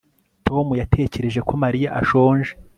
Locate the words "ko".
1.47-1.53